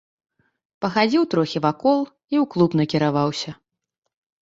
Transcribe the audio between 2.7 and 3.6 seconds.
накіраваўся.